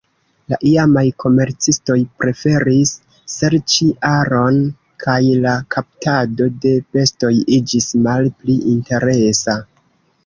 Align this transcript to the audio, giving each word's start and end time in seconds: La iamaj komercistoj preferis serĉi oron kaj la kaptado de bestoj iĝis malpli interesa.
La 0.51 0.57
iamaj 0.67 1.01
komercistoj 1.23 1.97
preferis 2.21 2.93
serĉi 3.33 3.87
oron 4.13 4.57
kaj 5.05 5.19
la 5.45 5.53
kaptado 5.77 6.49
de 6.65 6.75
bestoj 6.97 7.33
iĝis 7.61 7.91
malpli 8.09 8.59
interesa. 8.77 9.61